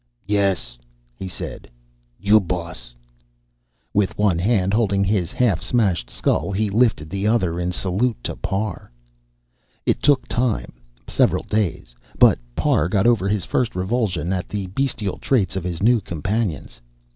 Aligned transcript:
"Yes," 0.25 0.79
he 1.15 1.27
said, 1.27 1.69
"you 2.19 2.39
boss." 2.39 2.95
With 3.93 4.17
one 4.17 4.39
hand 4.39 4.73
holding 4.73 5.03
his 5.03 5.31
half 5.31 5.61
smashed 5.61 6.09
skull, 6.09 6.51
he 6.51 6.71
lifted 6.71 7.07
the 7.11 7.27
other 7.27 7.59
in 7.59 7.71
salute 7.71 8.17
to 8.23 8.35
Parr. 8.35 8.89
It 9.85 10.01
took 10.01 10.27
time 10.27 10.73
several 11.07 11.43
days 11.43 11.93
but 12.17 12.39
Parr 12.55 12.89
got 12.89 13.05
over 13.05 13.29
his 13.29 13.45
first 13.45 13.75
revulsion 13.75 14.33
at 14.33 14.49
the 14.49 14.65
bestial 14.65 15.19
traits 15.19 15.55
of 15.55 15.63
his 15.63 15.83
new 15.83 16.01
companions. 16.01 16.81